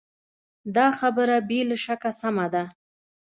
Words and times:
دا 0.75 0.87
خبره 0.99 1.35
بې 1.49 1.59
له 1.69 1.75
شکه 1.83 2.11
سمه 2.21 2.45
ده. 2.53 2.63